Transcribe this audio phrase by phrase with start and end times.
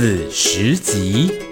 [0.00, 1.49] 子时集。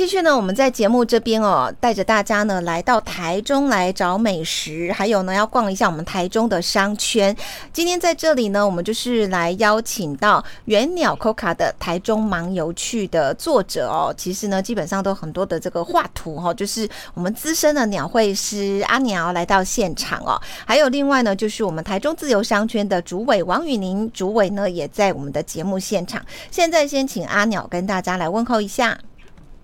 [0.00, 7.36] 继续呢，我们在节目这边哦，带着大家呢来到台中来找美食，还有呢要逛一下我们台中的商圈。
[7.70, 14.10] 今天在这里呢，我们就是来邀请到原鸟 COCA 的台中盲游趣的作者哦。
[14.16, 20.40] 其实呢，基本上都很多的这个画图哈、哦，就是我们资深的鸟绘师阿鸟来到现场哦。
[20.64, 26.24] 还有另外呢，就是我们台中自由商圈的主委王宇宁主委呢，也在我们的节目现场。
[26.50, 28.96] 现在先请阿鸟跟大家来问候一下。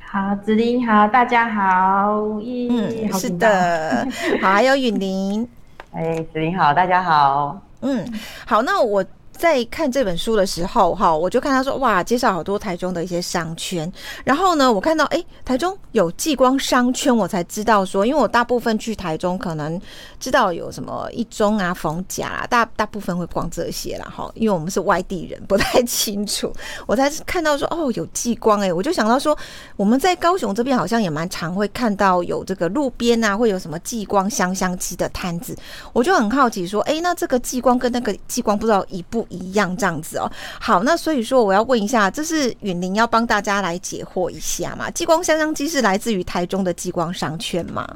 [0.09, 4.07] 好，子琳好，大家好，咦，嗯，是的，
[4.41, 5.47] 好，还有允玲，
[5.93, 8.07] 哎，子琳好，大家好，嗯，
[8.47, 9.05] 好，那我。
[9.37, 13.91] 在看这本书的时候，哈，我就看他说，哇，介绍好多台中的一些商圈。
[14.25, 19.81] 然后呢，我看到，哎，台中有继光商圈，我才知道说，因为我大部分去台中，可能
[20.19, 26.53] 知道有什么一中啊、逢甲啊，大大部分会逛这些啦，哈，因为我们是外地人，不太清楚。
[26.87, 29.37] 我才看到说，哦，有继光，哎，我就想到说，
[29.77, 35.57] 我们在高雄这边好像也蛮常会看到有这个路边啊，会有什么继光香香鸡的摊子，
[35.93, 44.91] 我就很好奇说，哎，那这个继光跟那个继光不知道一不一样这样子哦，好，那所以说我要问一下，这是允玲要帮大家来解惑一下嘛？
[44.91, 47.87] 激光香香鸡是来自于台中的激光商圈吗？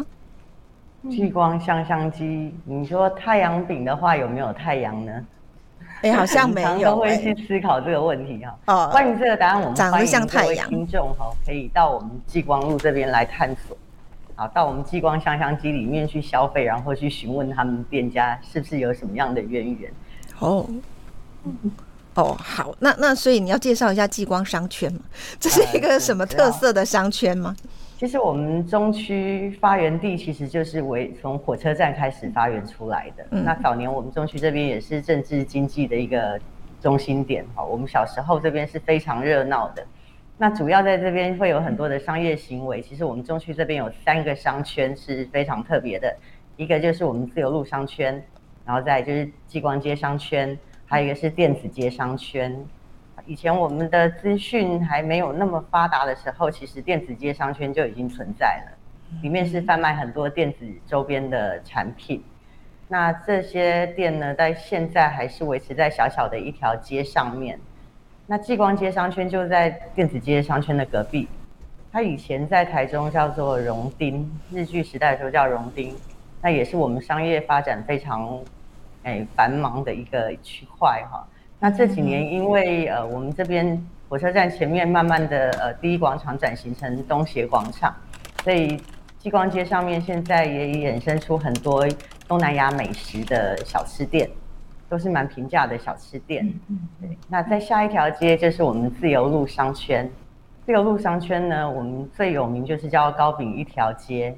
[1.10, 5.12] 激光香香鸡，你说太阳饼的话有没有太阳呢？
[6.02, 8.58] 哎、欸，好像没有、会去思考这个问题哈。
[8.66, 10.68] 哦，关于这个答案，我们长得像太阳。
[10.68, 13.76] 听众哈，可以到我们激光路这边来探索，
[14.34, 19.92] 好，到我们激光香香机里面去消费，然后去询问他们店家是不是有什么样的渊源。
[20.38, 20.66] 哦。
[22.14, 25.00] 哦，好，那那所以你要介绍一下继光商圈吗？
[25.38, 27.54] 这是一个什么特色的商圈吗？
[27.62, 33.24] 呃、其实我们中区发源地其实就是为从火车站开始发源出来的。
[33.30, 36.38] 嗯、那早年我们中区这边也是政治经济的一个
[36.82, 37.62] 中心点哈。
[37.62, 39.86] 我们小时候这边是非常热闹的。
[40.36, 42.82] 那主要在这边会有很多的商业行为。
[42.82, 46.14] 其实我们中区这边有三个商圈是非常特别的，
[46.56, 48.20] 一个就是我们自由路商圈，
[48.64, 50.58] 然后再就是继光街商圈。
[50.90, 52.52] 还有一个是电子街商圈，
[53.24, 58.76] 以前我们的资讯还没有那么发达的时候，其实电子街商圈就已经存在了，
[59.22, 62.20] 里面是贩卖很多电子周边的产品。
[62.88, 67.56] 那这些店呢，在现在还是维持在小小的一条街上面。
[68.26, 71.28] 那继光街商圈就在电子街商圈的隔壁，
[71.92, 75.94] 它以前在台中叫做荣町，日据时代的时候叫荣町，
[76.42, 78.40] 那也是我们商业发展非常。
[79.02, 81.26] 哎，繁忙的一个区块哈。
[81.58, 87.94] 那这几年，因为呃，我们这边火车站前面慢慢的呃，第一广场转型成东协广场，
[88.42, 88.80] 所以
[89.18, 91.86] 激光街上面现在也衍生出很多
[92.26, 94.28] 东南亚美食的小吃店，
[94.88, 96.46] 都是蛮平价的小吃店。
[96.68, 100.10] 嗯对，那在下一条街就是我们自由路商圈。
[100.64, 104.34] 自由路商圈呢，我们最有名就是叫糕饼一条街，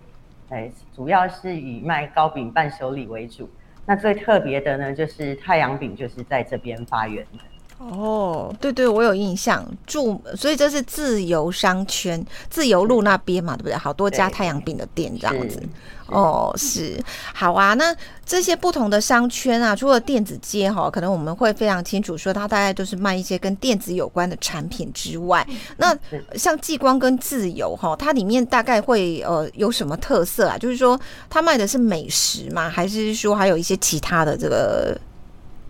[0.49, 3.49] 哎，主要是以卖糕饼伴手礼为主。
[3.85, 7.52] 那最特别的呢，就是太阳饼，就是在这边发源的。
[7.79, 13.75] 哦，对对，我有印象，住，所以这是自由商圈，自由路那边嘛，对不对？
[13.75, 15.61] 好多家太阳饼的店这样子。
[16.07, 17.03] 哦，是，
[17.35, 17.75] 好啊。
[17.75, 17.93] 那
[18.25, 25.45] 这些不同的商圈啊，除了电子街哈，可能我们会非常清楚说，它大概都是卖一些跟电子有关的产品之外，
[25.79, 25.97] 那
[26.37, 30.57] 像继光跟自由哈，它里面大概会呃有什么特色啊？
[30.57, 32.69] 就是说，它卖的是美食吗？
[32.69, 34.97] 还是说还有一些其他的这个？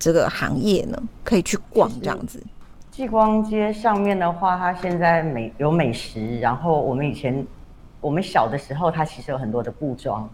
[0.02, 2.42] 这个行业呢，可以去逛这样子。
[2.90, 7.46] 继光街上面的话，它现在美有美食，然后我们以前
[8.00, 10.28] 我们小的时候，它其实有很多的布庄。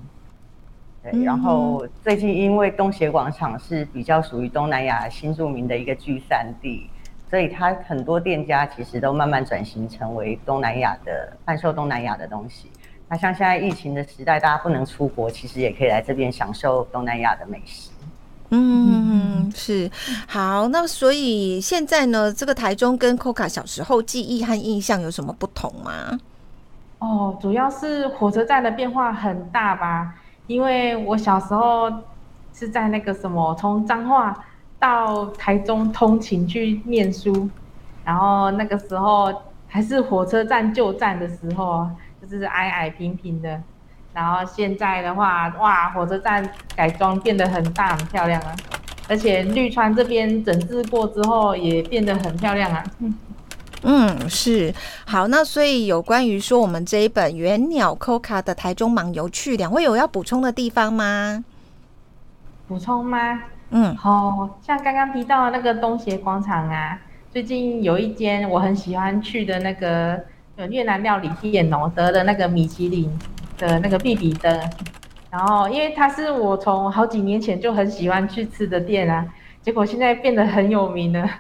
[1.03, 6.89] 对，然后最近因为东协广场是比较属于东南亚新著名的一个聚散地，
[7.29, 12.71] 所以它很多店家其实都慢慢转型成为东南亚的贩售东南亚的东西。
[13.07, 17.91] 那像现在疫情的时代，大家不能出国，其实也可以来这边享受东南亚的美食。
[18.51, 19.91] 嗯，是
[20.27, 20.69] 好。
[20.69, 26.19] 那所以现在呢，这个台中跟 COCA 小时候记忆和印象有什么不同吗？
[26.99, 30.15] 哦，主要是火车站的变化很大吧。
[30.47, 31.93] 因为我小时候
[32.55, 34.35] 是在那个什么，从彰化
[34.79, 37.51] 到台中通勤去念书，
[38.03, 39.31] 然后那个时候
[39.67, 41.87] 还是火车站旧站的时候，
[42.23, 43.61] 就是矮矮平平的。
[44.13, 48.57] 然后现在的话，哇，火车站改装变得很大很漂亮啊，
[49.09, 52.85] 而且绿川这边整治过之后也变得很漂亮啊。
[53.83, 54.75] 嗯，是
[55.07, 61.45] 好，那所以有关于说我们这一本原鸟 COCA 的台中盲游趣，两位有要补充的地方吗？
[62.67, 63.41] 补充吗？
[63.71, 66.99] 嗯，哦，像刚刚提到的那个东协广场啊，
[67.33, 70.19] 最近有一间我很喜欢去的那个
[70.69, 73.09] 越南料理店哦，得了那个米其林
[73.59, 74.71] 的那个必比登，
[75.31, 79.27] 然后因为它是我从好几年前就很喜欢去吃的店啊，
[79.61, 81.29] 结果现在变得很有名了。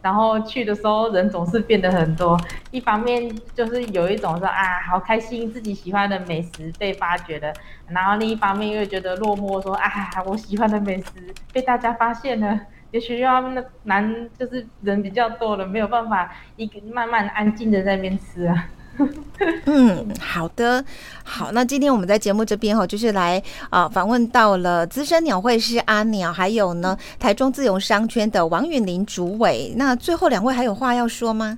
[0.00, 7.52] 然后去的时候人总是变得很多，一方面就是有一种说啊，好开心自己喜欢的美食被发掘了，
[7.88, 9.90] 然后另一方面又觉得落寞，说啊，
[10.24, 11.10] 我喜欢的美食
[11.52, 12.60] 被大家发现了，
[12.92, 18.68] 也许要那难就是人比较多了，没有办法一个慢慢安静的在那边吃啊。
[19.66, 20.84] 嗯，好的，
[21.22, 29.72] 好，那今天我们在节目这边哈，就是来啊访问到了资深鸟会师阿鸟，还有呢台中自由商圈的王允林主委。
[29.76, 31.56] 那最后两位还有话要说吗？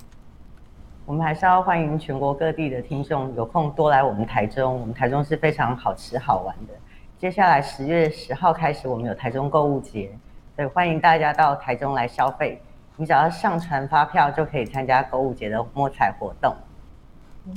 [1.07, 6.75] 我们还是要欢迎全国各地的听众有空多来我们台中，我们台中是非常好吃好玩的。
[7.19, 10.11] 接下来十月十号开始，我们有台中购物节，
[10.55, 12.63] 所以欢迎大家到台中来消费。
[12.97, 16.55] 你只要上传发票就可以参加购物节的摸彩活动。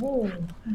[0.02, 0.28] 哦，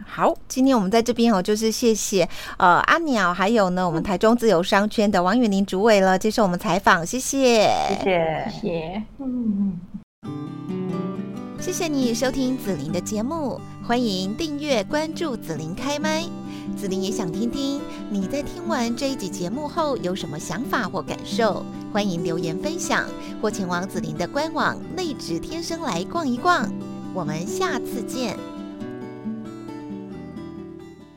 [0.06, 9.80] 好，今天我们在这边哦，就是谢谢呃阿鸟，还有呢我们台中自由商圈的王允玲主委了，接受我们采访，谢谢，谢谢，谢谢，嗯，
[11.58, 11.72] 谢。
[11.72, 16.24] 谢你收听紫琳的节目，欢迎订阅关注紫琳开麦，
[16.76, 17.80] 紫琳也想听听
[18.10, 23.06] 你在听完这一集节目后有什么想法或感受，欢迎留言分享
[23.40, 26.70] 或前往紫琳的官网内指天生来逛一逛，
[27.14, 28.36] 我们下次见。